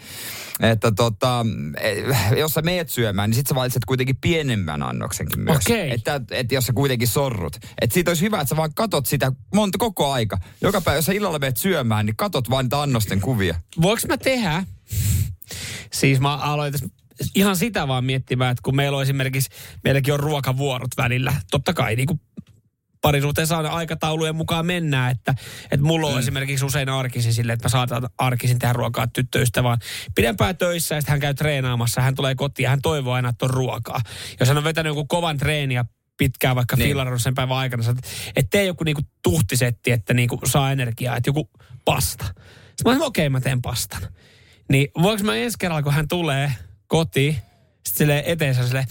että 0.61 0.93
tota, 0.93 1.47
eh, 1.81 2.05
jos 2.39 2.55
sä 2.55 2.63
meet 2.63 2.89
syömään, 2.89 3.31
niin 3.31 3.37
sit 3.37 3.47
sä 3.47 3.55
valitset 3.55 3.85
kuitenkin 3.85 4.17
pienemmän 4.21 4.83
annoksenkin 4.83 5.41
myös. 5.41 5.57
Okei. 5.57 5.91
Että, 5.91 6.21
että 6.31 6.55
jos 6.55 6.67
sä 6.67 6.73
kuitenkin 6.73 7.09
sorrut. 7.09 7.57
Että 7.81 7.95
siitä 7.95 8.11
olisi 8.11 8.25
hyvä, 8.25 8.41
että 8.41 8.49
sä 8.49 8.57
vaan 8.57 8.75
katot 8.75 9.07
sitä 9.07 9.33
monta 9.55 9.79
koko 9.79 10.13
aika. 10.13 10.39
Joka 10.61 10.81
päivä, 10.81 10.99
jos 10.99 11.07
sä 11.07 11.13
illalla 11.13 11.39
meet 11.39 11.57
syömään, 11.57 12.07
niin 12.07 12.17
katot 12.17 12.51
vaan 12.51 12.65
niitä 12.65 12.83
annosten 12.83 13.21
kuvia. 13.21 13.55
Voinko 13.83 14.03
mä 14.09 14.17
tehdä? 14.17 14.65
Siis 15.93 16.21
mä 16.21 16.37
aloin 16.37 16.73
tässä 16.73 16.87
ihan 17.35 17.57
sitä 17.57 17.89
vaan 17.89 18.05
miettimään, 18.05 18.51
että 18.51 18.63
kun 18.63 18.77
meillä 18.77 18.97
on 18.97 19.03
esimerkiksi, 19.03 19.51
meilläkin 19.85 20.15
on 20.15 20.21
ruokavuorot 20.21 20.91
välillä. 20.97 21.35
Totta 21.51 21.75
kai 21.75 21.97
niin 21.97 22.07
kuin 22.07 22.21
parisuhteessa 23.01 23.57
aina 23.57 23.69
aikataulujen 23.69 24.37
mukaan 24.37 24.67
mennään, 24.67 25.11
että, 25.11 25.35
että 25.65 25.87
mulla 25.87 26.07
on 26.07 26.13
mm. 26.13 26.19
esimerkiksi 26.19 26.65
usein 26.65 26.89
arkisin 26.89 27.35
sille, 27.35 27.53
että 27.53 27.65
mä 27.65 27.69
saatan 27.69 28.09
arkisin 28.19 28.59
tehdä 28.59 28.73
ruokaa 28.73 29.07
tyttöystävään 29.07 29.79
pidempään 30.15 30.57
töissä 30.57 30.95
ja 30.95 31.01
sitten 31.01 31.13
hän 31.13 31.21
käy 31.21 31.35
treenaamassa, 31.35 32.01
hän 32.01 32.15
tulee 32.15 32.35
kotiin 32.35 32.65
ja 32.65 32.71
hän 32.71 32.83
toivoo 32.83 33.15
aina, 33.15 33.29
että 33.29 33.45
on 33.45 33.51
ruokaa. 33.51 34.01
Jos 34.41 34.49
hän 34.49 34.59
on 34.59 34.65
vetänyt 34.65 34.89
jonkun 34.91 35.09
kovan 35.09 35.39
treeniä 35.39 35.85
pitkään 36.17 36.57
vaikka 36.57 36.77
Niin. 36.77 36.89
fillarannut 36.89 37.23
sen 37.23 37.35
päivän 37.35 37.57
aikana, 37.57 37.91
että 37.91 38.09
et 38.37 38.47
tee 38.51 38.65
joku 38.65 38.85
niinku 38.85 39.03
tuhtisetti, 39.23 39.91
että 39.91 40.15
niinku 40.15 40.41
saa 40.45 40.73
energiaa, 40.73 41.17
että 41.17 41.29
joku 41.29 41.51
pasta. 41.85 42.25
Sitten 42.77 42.99
mä 42.99 43.05
okei, 43.05 43.29
mä 43.29 43.41
teen 43.41 43.63
pastan. 43.63 44.03
Niin 44.71 44.89
voinko 45.03 45.25
mä 45.25 45.37
ensi 45.37 45.57
kerralla, 45.59 45.83
kun 45.83 45.93
hän 45.93 46.09
tulee 46.09 46.53
kotiin, 46.87 47.35
sitten 47.35 47.99
silleen 47.99 48.25
eteensä 48.27 48.67
silleen, 48.67 48.87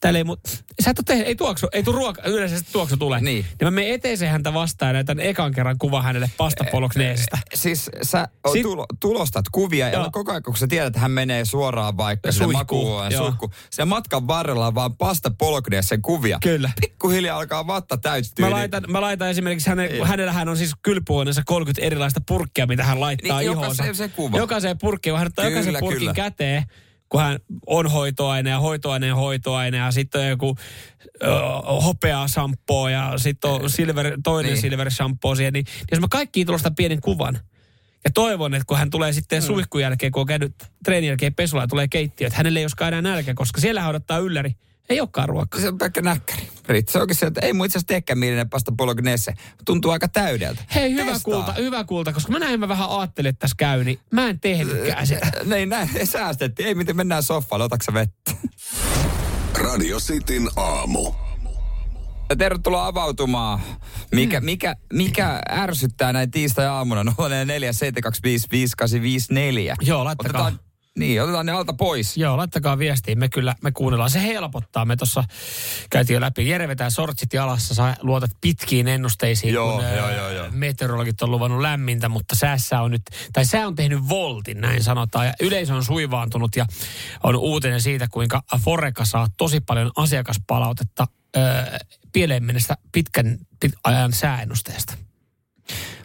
täällä 0.00 0.18
ei, 0.18 0.24
mu- 0.24 0.62
sä 0.84 0.90
et 0.90 0.98
ole 0.98 1.04
tehnyt, 1.06 1.26
ei 1.26 1.34
tuoksu, 1.34 1.68
ei 1.72 1.82
tuu 1.82 1.92
ruoka, 1.92 2.22
yleensä 2.22 2.58
se 2.58 2.64
tuoksu 2.72 2.96
tulee. 2.96 3.20
Niin. 3.20 3.44
niin 3.44 3.56
mä 3.66 3.70
menen 3.70 3.90
eteiseen 3.90 4.30
häntä 4.32 4.54
vastaan 4.54 4.88
ja 4.88 4.92
näytän 4.92 5.20
ekan 5.20 5.52
kerran 5.54 5.78
kuva 5.78 6.02
hänelle 6.02 6.30
pastapolokneesista. 6.36 7.38
Siis 7.54 7.90
sä 8.02 8.28
Sit- 8.52 8.62
tulo, 8.62 8.86
tulostat 9.00 9.44
kuvia 9.52 9.90
Joo. 9.90 10.04
ja 10.04 10.10
koko 10.10 10.30
ajan 10.32 10.42
kun 10.42 10.56
sä 10.56 10.66
tiedät, 10.66 10.86
että 10.86 11.00
hän 11.00 11.10
menee 11.10 11.44
suoraan 11.44 11.96
vaikka 11.96 12.32
sinne 12.32 12.54
joo. 13.10 13.24
suihku. 13.24 13.50
Sen 13.70 13.88
matkan 13.88 14.26
varrella 14.26 14.66
on 14.66 14.74
vaan 14.74 14.96
pasta 14.96 15.30
polkneessa 15.38 15.98
kuvia. 16.02 16.38
Kyllä. 16.42 16.70
Pikkuhiljaa 16.80 17.38
alkaa 17.38 17.66
vatta 17.66 17.96
täyttyä. 17.96 18.46
Mä 18.46 18.50
laitan, 18.50 18.84
mä 18.88 19.00
laitan 19.00 19.28
esimerkiksi, 19.30 19.68
häne, 19.70 19.84
Ei. 19.84 20.00
hänellähän 20.00 20.48
on 20.48 20.56
siis 20.56 20.72
kylpyhuoneessa 20.82 21.42
30 21.46 21.86
erilaista 21.86 22.20
purkkia, 22.28 22.66
mitä 22.66 22.84
hän 22.84 23.00
laittaa 23.00 23.38
Niin, 23.38 23.50
ihoonsa. 23.50 23.62
jokaiseen 23.82 23.94
se 23.94 24.08
kuva. 24.08 24.36
Jokaiseen 24.38 24.78
purkkiin, 24.78 25.16
hän 25.16 25.26
ottaa 25.26 25.44
jokaisen 25.44 25.76
purkin 25.80 25.98
kyllä. 25.98 26.14
käteen, 26.14 26.64
kun 27.08 27.20
hän 27.20 27.38
on 27.66 27.90
hoitoaine 27.90 28.50
ja 28.50 28.60
hoitoaine 28.60 29.06
ja 29.06 29.14
hoitoaine 29.14 29.76
ja 29.76 29.90
sitten 29.90 30.20
on 30.20 30.28
joku 30.28 30.56
ö, 31.22 31.26
hopea 31.84 32.28
shampoo 32.28 32.88
ja 32.88 33.12
sitten 33.16 33.50
on 33.50 33.70
silver, 33.70 34.18
toinen 34.24 34.52
Niin. 34.52 34.60
silver 34.60 34.90
shampoo 34.90 35.34
siihen, 35.34 35.52
niin, 35.52 35.64
niin 35.64 35.86
jos 35.92 36.00
mä 36.00 36.06
kaikkiin 36.10 36.46
tulostan 36.46 36.74
pienen 36.74 37.00
kuvan, 37.00 37.38
ja 38.04 38.10
toivon, 38.14 38.54
että 38.54 38.64
kun 38.66 38.78
hän 38.78 38.90
tulee 38.90 39.12
sitten 39.12 39.42
mm. 39.42 39.46
suihkun 39.46 39.80
jälkeen, 39.80 40.12
kun 40.12 40.20
on 40.20 40.26
käynyt 40.26 40.54
treenin 40.84 41.08
jälkeen 41.08 41.34
pesulla 41.34 41.62
ja 41.62 41.68
tulee 41.68 41.88
keittiö, 41.88 42.26
että 42.26 42.36
hänelle 42.36 42.58
ei 42.58 42.64
olisikaan 42.64 42.94
enää 42.94 43.12
nälkä, 43.12 43.34
koska 43.34 43.60
siellä 43.60 43.80
hän 43.80 43.90
odottaa 43.90 44.18
ylläri. 44.18 44.54
Ei 44.88 45.00
olekaan 45.00 45.28
ruokaa. 45.28 45.60
Se 45.60 45.68
on 45.68 45.78
pelkkä 45.78 46.02
näkkäri. 46.02 46.48
Riitti. 46.68 46.92
Se 46.92 46.98
onkin 46.98 47.16
se, 47.16 47.26
että 47.26 47.40
ei 47.40 47.52
mun 47.52 47.66
itse 47.66 47.78
asiassa 47.78 47.86
teekään 47.86 48.18
mielinen 48.18 48.50
pasta 48.50 48.72
bolognese. 48.72 49.34
Tuntuu 49.64 49.90
aika 49.90 50.08
täydeltä. 50.08 50.62
Hei, 50.74 50.92
hyvä 50.92 51.12
Testaa. 51.12 51.34
kulta, 51.34 51.52
hyvä 51.52 51.84
kulta, 51.84 52.12
koska 52.12 52.32
mä 52.32 52.38
näin 52.38 52.60
mä 52.60 52.68
vähän 52.68 52.88
ajattelin, 52.90 53.28
että 53.28 53.40
tässä 53.40 53.54
käy, 53.58 53.84
niin 53.84 53.98
mä 54.12 54.28
en 54.28 54.40
tehnytkään 54.40 55.06
sitä. 55.06 55.30
Niin, 55.54 55.68
näin 55.68 55.88
säästettiin. 56.06 56.68
Ei 56.68 56.74
miten 56.74 56.96
mennään 56.96 57.22
sohvalle, 57.22 57.64
otaksa 57.64 57.94
vettä? 57.94 58.32
Radio 59.54 59.98
Cityn 59.98 60.48
aamu. 60.56 61.12
Tervetuloa 62.38 62.86
avautumaan. 62.86 63.60
Mikä, 64.12 64.40
mikä, 64.40 64.76
mikä 64.92 65.40
ärsyttää 65.50 66.12
näin 66.12 66.30
tiistai-aamuna? 66.30 67.04
044 67.18 67.72
Joo, 69.80 70.04
laittakaa. 70.04 70.42
Otetaan, 70.42 70.67
niin, 70.98 71.22
otetaan 71.22 71.46
ne 71.46 71.52
alta 71.52 71.72
pois. 71.72 72.16
Joo, 72.16 72.36
laittakaa 72.36 72.78
viestiä. 72.78 73.16
Me 73.16 73.28
kyllä, 73.28 73.54
me 73.62 73.72
kuunnellaan. 73.72 74.10
Se 74.10 74.22
helpottaa. 74.22 74.84
Me 74.84 74.96
tuossa 74.96 75.24
käytiin 75.90 76.14
jo 76.14 76.20
läpi. 76.20 76.48
Jere 76.48 76.68
vetää 76.68 76.90
sortsit 76.90 77.32
jalassa. 77.32 77.74
Sä 77.74 77.96
luotat 78.02 78.30
pitkiin 78.40 78.88
ennusteisiin, 78.88 79.54
Joo, 79.54 79.72
kun 79.72 79.84
joo, 79.96 80.10
joo, 80.10 80.30
joo. 80.30 80.46
meteorologit 80.50 81.22
on 81.22 81.30
luvannut 81.30 81.60
lämmintä, 81.60 82.08
mutta 82.08 82.34
säässä 82.34 82.80
on 82.80 82.90
nyt, 82.90 83.02
tai 83.32 83.44
sää 83.44 83.66
on 83.66 83.74
tehnyt 83.74 84.08
voltin, 84.08 84.60
näin 84.60 84.82
sanotaan. 84.82 85.26
Ja 85.26 85.32
yleisö 85.40 85.74
on 85.74 85.84
suivaantunut 85.84 86.56
ja 86.56 86.66
on 87.22 87.36
uutinen 87.36 87.80
siitä, 87.80 88.08
kuinka 88.10 88.42
Foreka 88.64 89.04
saa 89.04 89.26
tosi 89.36 89.60
paljon 89.60 89.90
asiakaspalautetta 89.96 91.06
ää, 91.36 91.78
pieleen 92.12 92.44
mennessä 92.44 92.74
pitkän 92.92 93.38
pit, 93.60 93.72
ajan 93.84 94.12
sääennusteesta. 94.12 94.94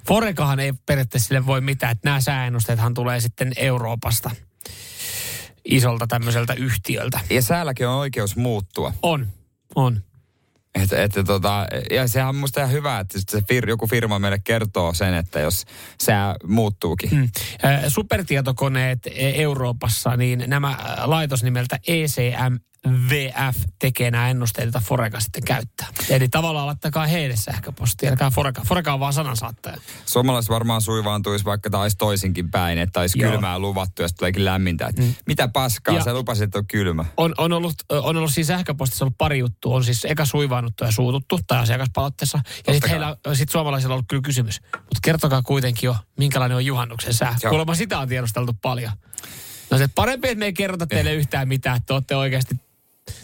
Forekahan 0.07 0.59
ei 0.59 0.73
periaatteessa 0.85 1.27
sille 1.27 1.45
voi 1.45 1.61
mitään, 1.61 1.91
että 1.91 2.09
nämä 2.09 2.21
sääennusteethan 2.21 2.93
tulee 2.93 3.19
sitten 3.19 3.53
Euroopasta 3.55 4.31
isolta 5.65 6.07
tämmöiseltä 6.07 6.53
yhtiöltä. 6.53 7.19
Ja 7.29 7.41
säälläkin 7.41 7.87
on 7.87 7.95
oikeus 7.95 8.35
muuttua. 8.35 8.93
On, 9.01 9.27
on. 9.75 10.03
Et, 10.75 10.93
et, 10.93 11.25
tota, 11.25 11.67
ja 11.91 12.07
sehän 12.07 12.29
on 12.29 12.35
musta 12.35 12.59
ihan 12.59 12.71
hyvä, 12.71 12.99
että 12.99 13.19
se 13.29 13.41
fir, 13.47 13.69
joku 13.69 13.87
firma 13.87 14.19
meille 14.19 14.39
kertoo 14.43 14.93
sen, 14.93 15.13
että 15.13 15.39
jos 15.39 15.65
sää 16.01 16.35
muuttuukin. 16.47 17.09
Mm. 17.11 17.29
Supertietokoneet 17.87 19.07
e- 19.07 19.41
Euroopassa, 19.41 20.17
niin 20.17 20.43
nämä 20.47 20.77
laitos 21.03 21.43
nimeltä 21.43 21.79
E 21.87 22.05
ECMVF 22.85 23.55
tekee 23.79 24.11
nämä 24.11 24.29
ennusteet, 24.29 24.65
joita 24.65 24.79
Foreka 24.79 25.19
sitten 25.19 25.43
käyttää. 25.43 25.87
Eli 26.09 26.29
tavallaan 26.29 26.67
laittakaa 26.67 27.05
heille 27.05 27.35
sähköpostia. 27.35 28.09
Älkää 28.11 28.29
Foreka. 28.29 28.61
Foreka 28.67 28.93
on 28.93 28.99
vaan 28.99 29.13
sanansaattaja. 29.13 29.77
Suomalaiset 30.05 30.49
varmaan 30.49 30.81
suivaantuisi, 30.81 31.45
vaikka 31.45 31.81
olisi 31.81 31.97
toisinkin 31.97 32.51
päin, 32.51 32.77
että 32.77 32.99
olisi 32.99 33.19
Joo. 33.19 33.31
kylmää 33.31 33.59
luvattu 33.59 34.01
ja 34.01 34.07
sitten 34.07 34.19
tuleekin 34.19 34.45
lämmintä. 34.45 34.87
Et 34.87 34.95
Mitä 35.27 35.47
paskaa, 35.47 35.95
Ja- 35.95 36.03
se 36.03 36.13
lupasi, 36.13 36.43
että 36.43 36.57
on 36.57 36.67
kylmä. 36.67 37.05
On, 37.17 37.33
on, 37.37 37.53
ollut, 37.53 37.75
on 37.89 38.17
ollut 38.17 38.33
siis 38.33 38.47
sähköpostissa 38.47 39.05
ollut 39.05 39.17
pari 39.17 39.39
juttua. 39.39 39.75
On 39.75 39.83
siis 39.83 40.05
eka 40.05 40.25
suivaannuttu 40.25 40.83
ja 40.83 40.91
suututtu 40.91 41.39
tai 41.47 41.59
asiakaspalautteessa. 41.59 42.39
Ja 42.67 42.73
sitten 42.73 42.89
heillä 42.89 43.17
sit 43.33 43.49
suomalaisilla 43.49 43.93
on 43.93 43.95
ollut 43.95 44.07
kyllä 44.09 44.21
kysymys. 44.21 44.61
Mutta 44.73 44.99
kertokaa 45.03 45.41
kuitenkin 45.41 45.87
jo, 45.87 45.95
minkälainen 46.19 46.55
on 46.55 46.65
juhannuksen 46.65 47.13
sää. 47.13 47.35
Joo. 47.43 47.49
Kuulemma 47.49 47.75
sitä 47.75 47.99
on 47.99 48.07
tiedosteltu 48.07 48.53
paljon. 48.61 48.91
No 49.71 49.77
se, 49.77 49.87
parempi, 49.95 50.27
että 50.27 50.39
me 50.39 50.45
ei 50.45 50.53
kerrota 50.53 50.87
teille 50.87 51.13
yhtään 51.13 51.47
mitään, 51.47 51.77
että 51.77 51.85
te 51.87 51.93
olette 51.93 52.15
oikeasti, 52.15 52.55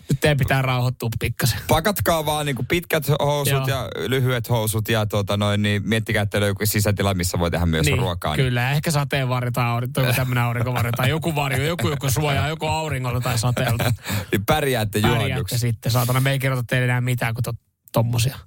nyt 0.10 0.20
teidän 0.20 0.38
pitää 0.38 0.62
rauhoittua 0.62 1.10
pikkasen. 1.20 1.60
Pakatkaa 1.68 2.26
vaan 2.26 2.46
niinku 2.46 2.66
pitkät 2.68 3.10
housut 3.10 3.54
Joo. 3.54 3.68
ja 3.68 3.90
lyhyet 4.08 4.50
housut 4.50 4.90
ja 4.90 5.06
tota 5.06 5.38
noin, 5.38 5.62
niin 5.62 5.82
miettikää, 5.86 6.24
että 6.24 6.38
joku 6.38 6.66
sisätila, 6.66 7.14
missä 7.14 7.40
voi 7.40 7.52
tehdä 7.52 7.66
myös 7.66 7.88
ruokaa. 7.98 8.36
Niin. 8.36 8.46
Kyllä, 8.46 8.72
ehkä 8.72 8.92
sateenvarjo 8.92 9.52
tai 9.52 9.66
aurinko, 9.66 10.02
joku 10.02 10.14
tämmöinen 10.14 10.44
aurinkovarjo 10.44 10.92
tai 10.92 11.10
joku 11.10 11.36
varjo, 11.36 11.64
joku 11.64 11.90
joku 11.90 12.10
suojaa, 12.10 12.48
joku 12.48 12.66
auringolta 12.66 13.22
tai 13.22 13.38
sateelta. 13.38 13.84
Niin 14.32 14.46
pärjäätte 14.46 15.02
Pärjäätte 15.02 15.24
juhannuksessa. 15.26 15.68
sitten, 15.68 15.92
saatana, 15.92 16.20
me 16.20 16.32
ei 16.32 16.40
kerrota 16.40 16.64
teille 16.68 16.86
enää 16.86 17.02
mitään 17.02 17.34
kuin 17.34 17.44
to, 17.44 17.54
tommosia. 17.92 18.38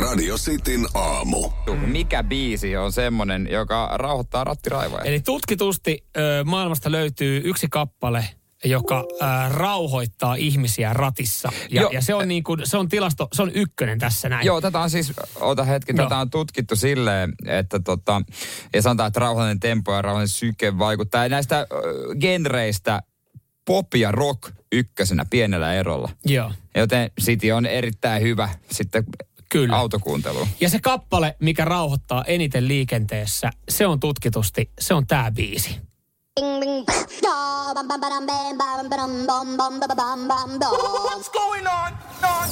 Radio 0.00 0.36
Cityn 0.36 0.86
aamu. 0.94 1.50
Mikä 1.86 2.22
biisi 2.24 2.76
on 2.76 2.92
semmonen, 2.92 3.48
joka 3.50 3.90
rauhoittaa 3.94 4.44
rattiraivoja? 4.44 5.02
Eli 5.02 5.20
tutkitusti 5.20 6.04
ö, 6.16 6.44
maailmasta 6.44 6.92
löytyy 6.92 7.42
yksi 7.44 7.66
kappale, 7.70 8.28
joka 8.64 8.98
ö, 8.98 9.24
rauhoittaa 9.48 10.34
ihmisiä 10.34 10.92
ratissa. 10.92 11.52
Ja, 11.70 11.80
Joo. 11.82 11.90
ja 11.90 12.00
se 12.00 12.14
on 12.14 12.28
niin 12.28 12.44
kuin, 12.44 12.60
se 12.64 12.76
on 12.76 12.88
tilasto, 12.88 13.28
se 13.32 13.42
on 13.42 13.50
ykkönen 13.54 13.98
tässä 13.98 14.28
näin. 14.28 14.46
Joo, 14.46 14.60
tätä 14.60 14.80
on 14.80 14.90
siis, 14.90 15.12
ota 15.40 15.64
hetki, 15.64 15.92
Joo. 15.96 16.06
tätä 16.06 16.18
on 16.18 16.30
tutkittu 16.30 16.76
silleen, 16.76 17.32
että 17.46 17.80
tota, 17.80 18.22
ja 18.74 18.82
sanotaan, 18.82 19.06
että 19.06 19.20
rauhallinen 19.20 19.60
tempo 19.60 19.92
ja 19.92 20.02
rauhallinen 20.02 20.28
syke 20.28 20.78
vaikuttaa. 20.78 21.22
Ja 21.22 21.28
näistä 21.28 21.58
äh, 21.58 21.66
genreistä 22.20 23.02
pop 23.64 23.94
ja 23.94 24.12
rock 24.12 24.50
ykkösenä 24.72 25.24
pienellä 25.30 25.74
erolla. 25.74 26.10
Joo. 26.24 26.52
Joten 26.74 27.10
City 27.20 27.50
on 27.50 27.66
erittäin 27.66 28.22
hyvä 28.22 28.48
sitten 28.70 29.04
Kyllä. 29.48 29.76
autokuunteluun. 29.76 30.48
Ja 30.60 30.68
se 30.68 30.78
kappale, 30.80 31.36
mikä 31.40 31.64
rauhoittaa 31.64 32.24
eniten 32.24 32.68
liikenteessä, 32.68 33.50
se 33.68 33.86
on 33.86 34.00
tutkitusti, 34.00 34.70
se 34.80 34.94
on 34.94 35.06
tämä 35.06 35.30
biisi. 35.30 35.80
What's 40.70 41.30
going 41.32 41.66
on? 41.66 41.92
on? 42.22 42.48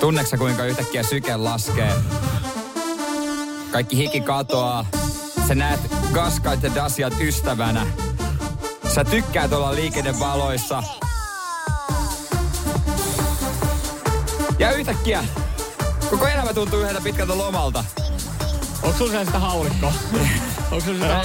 Tunneksä 0.00 0.36
kuinka 0.36 0.64
yhtäkkiä 0.64 1.02
syke 1.02 1.36
laskee? 1.36 1.92
Kaikki 3.72 3.96
hiki 3.96 4.20
katoaa. 4.20 4.86
Sä 5.48 5.54
näet 5.54 5.80
gaskait 6.12 6.62
ja 6.62 6.74
dasiat 6.74 7.14
ystävänä. 7.20 7.86
Sä 8.94 9.04
tykkäät 9.04 9.52
olla 9.52 9.74
liikennevaloissa. 9.74 10.82
Ja 14.58 14.72
yhtäkkiä 14.72 15.24
koko 16.10 16.26
elämä 16.26 16.54
tuntuu 16.54 16.80
yhdeltä 16.80 17.00
pitkältä 17.00 17.38
lomalta. 17.38 17.84
Onko 18.82 18.98
sulla 18.98 19.24
sitä 19.24 19.38
haulikkoa? 19.38 19.92
Onko 20.70 20.80
sulla 20.80 21.24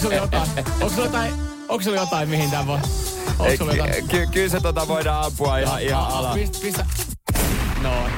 sulla 0.00 0.14
jotain? 0.14 0.48
Onko 0.80 0.90
sulla 0.90 1.04
jotain, 1.04 1.32
onko 1.68 1.82
sulla 1.82 1.96
jotain 1.96 2.28
mihin 2.28 2.50
tämä 2.50 2.66
voi? 2.66 2.78
Onko 3.38 3.56
sulla 3.58 3.72
jotain? 3.72 4.08
Ky- 4.08 4.26
kyllä 4.26 4.48
se 4.48 4.60
tota 4.60 4.88
voidaan 4.88 5.24
ampua 5.24 5.58
ihan, 5.58 5.82
ihan 5.82 6.06
ala. 6.06 6.34
Pistä, 6.34 6.58
pistä. 6.62 6.86
Noin. 7.82 8.12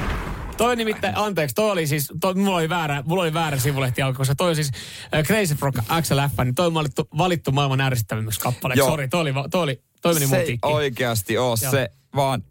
Toi 0.57 0.75
nimittäin, 0.75 1.17
anteeksi, 1.17 1.53
toi 1.55 1.71
oli 1.71 1.87
siis, 1.87 2.11
toi, 2.21 2.33
mulla 2.33 2.57
oli 2.57 2.69
väärä, 2.69 3.03
mulla 3.05 3.23
oli 3.23 3.33
väärä 3.33 3.57
sivulehti 3.57 4.01
alku, 4.01 4.17
koska 4.17 4.35
toi 4.35 4.49
on 4.49 4.55
siis 4.55 4.71
äh, 5.15 5.23
Crazy 5.23 5.55
Frog 5.55 5.75
XLF, 6.01 6.45
niin 6.45 6.55
toi 6.55 6.65
on 6.67 6.73
valittu, 6.73 7.07
valittu 7.17 7.51
maailman 7.51 7.81
ärsyttävimmäksi 7.81 8.39
kappaleeksi. 8.39 8.79
Joo. 8.79 8.89
Sori, 8.89 9.07
toi 9.07 9.21
oli, 9.21 9.33
toi 9.51 9.61
oli, 9.63 9.81
toi 10.01 10.13
meni 10.13 10.27
se 10.27 10.35
mun 10.35 10.45
tikkiin. 10.45 10.75
oikeasti 10.75 11.37
oo 11.37 11.55
Joo. 11.61 11.71
se, 11.71 11.89
vaan 12.15 12.43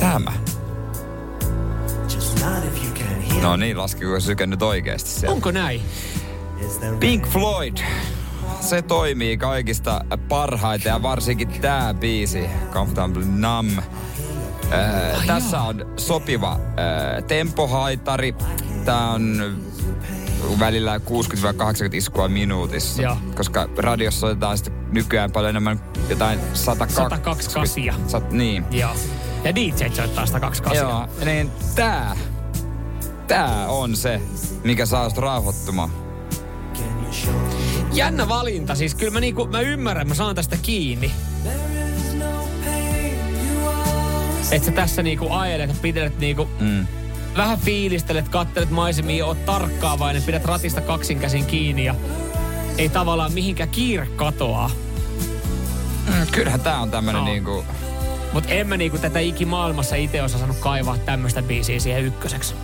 tämä. 0.00 0.32
No 3.42 3.56
niin, 3.56 3.78
laskiko 3.78 4.20
syke 4.20 4.46
nyt 4.46 4.62
oikeasti 4.62 5.10
siellä. 5.10 5.34
Onko 5.34 5.50
näin? 5.50 5.82
Pink 7.00 7.26
Floyd. 7.26 7.76
Se 8.60 8.82
toimii 8.82 9.36
kaikista 9.36 10.04
parhaiten 10.28 10.90
ja 10.90 11.02
varsinkin 11.02 11.48
tää 11.48 11.94
biisi, 11.94 12.44
Comfortable 12.72 13.24
Numb. 13.24 13.78
Äh, 13.78 15.26
tässä 15.26 15.60
on 15.60 15.92
sopiva 15.96 16.52
äh, 16.52 17.24
tempohaitari. 17.24 18.34
Tää 18.84 19.10
on 19.10 19.54
välillä 20.58 20.98
60-80 20.98 21.00
iskua 21.92 22.28
minuutissa. 22.28 23.02
Joo. 23.02 23.16
Koska 23.34 23.68
radiossa 23.76 24.26
otetaan 24.26 24.58
sitten 24.58 24.74
nykyään 24.92 25.32
paljon 25.32 25.50
enemmän 25.50 25.80
jotain 26.08 26.38
102. 26.54 26.96
102 26.96 27.50
kasia. 27.50 27.94
Sat, 28.06 28.30
niin. 28.30 28.64
Joo. 28.70 28.90
Ja 29.44 29.54
DJ 29.54 29.88
soittaa 29.92 30.26
sitä 30.26 30.40
kaksi 30.40 30.62
kasia. 30.62 30.80
Joo, 30.80 31.08
niin 31.24 31.50
tää, 31.74 32.16
tää 33.28 33.68
on 33.68 33.96
se, 33.96 34.20
mikä 34.64 34.86
saa 34.86 35.08
sut 35.08 35.18
rauhoittumaan. 35.18 35.90
Jännä 37.92 38.28
valinta. 38.28 38.74
Siis 38.74 38.94
kyllä 38.94 39.12
mä, 39.12 39.20
niinku, 39.20 39.46
mä 39.46 39.60
ymmärrän, 39.60 40.08
mä 40.08 40.14
saan 40.14 40.34
tästä 40.34 40.56
kiinni. 40.62 41.10
Että 44.50 44.66
sä 44.66 44.72
tässä 44.72 45.02
niinku 45.02 45.26
ajelet 45.30 45.68
ja 45.68 45.76
pidelet 45.82 46.18
niinku... 46.18 46.48
Mm. 46.60 46.86
Vähän 47.36 47.58
fiilistelet, 47.58 48.28
kattelet 48.28 48.70
maisemia, 48.70 49.26
oot 49.26 49.46
tarkkaavainen, 49.46 50.22
pidät 50.22 50.44
ratista 50.44 50.80
kaksin 50.80 51.18
käsin 51.18 51.44
kiinni 51.46 51.84
ja 51.84 51.94
ei 52.78 52.88
tavallaan 52.88 53.32
mihinkään 53.32 53.68
kiire 53.68 54.06
katoaa. 54.16 54.70
Mm, 56.06 56.26
Kyllähän 56.32 56.60
tää 56.60 56.80
on 56.80 56.90
tämmönen 56.90 57.20
No. 57.20 57.26
niinku... 57.26 57.64
Mutta 58.32 58.50
en 58.50 58.66
mä 58.68 58.76
niinku 58.76 58.98
tätä 58.98 59.18
ikimaailmassa 59.18 59.96
itse 59.96 60.22
osannut 60.22 60.56
kaivaa 60.60 60.98
tämmöistä 60.98 61.42
biisiä 61.42 61.80
siihen 61.80 62.04
ykköseksi. 62.04 62.54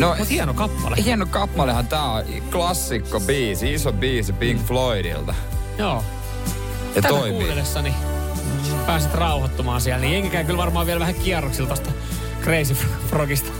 No, 0.00 0.14
Mut 0.18 0.30
hieno 0.30 0.54
kappale. 0.54 0.96
hieno 1.04 1.26
kappalehan 1.26 1.86
tää 1.86 2.02
on. 2.04 2.24
Klassikko 2.52 3.20
biisi, 3.20 3.74
iso 3.74 3.92
biisi 3.92 4.32
Pink 4.32 4.62
Floydilta. 4.66 5.34
Joo. 5.78 6.04
Ja 6.88 6.94
Tätä 6.94 7.08
toimii. 7.08 7.30
kuunnellessani 7.32 7.94
pääset 8.86 9.14
rauhoittumaan 9.14 9.80
siellä, 9.80 10.00
niin 10.00 10.12
jengi 10.12 10.30
käy 10.30 10.44
kyllä 10.44 10.58
varmaan 10.58 10.86
vielä 10.86 11.00
vähän 11.00 11.14
kierroksilla 11.14 11.68
tosta 11.68 11.90
Crazy 12.42 12.76
Frogista. 13.10 13.50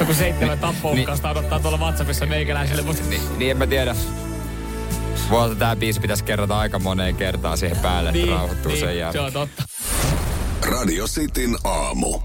Joku 0.00 0.14
seitsemän 0.14 0.58
tappoukkausta 0.58 1.30
odottaa 1.30 1.60
tuolla 1.60 1.78
WhatsAppissa 1.78 2.26
meikäläisille, 2.26 2.82
mutta 2.82 3.02
Niin, 3.08 3.22
niin 3.38 3.50
en 3.50 3.56
mä 3.56 3.66
tiedä. 3.66 3.96
Voi 5.30 5.56
tää 5.56 5.76
biisi 5.76 6.00
pitäisi 6.00 6.24
kerrata 6.24 6.58
aika 6.58 6.78
moneen 6.78 7.16
kertaan 7.16 7.58
siihen 7.58 7.78
päälle, 7.78 8.10
että 8.10 8.30
rauhoittuu 8.30 8.72
sen 8.72 8.80
niin, 8.80 8.88
se 8.88 8.94
jälkeen. 8.94 9.24
on 9.24 9.32
totta. 9.32 9.62
Radio 10.70 11.04
Cityn 11.06 11.56
aamu. 11.64 12.20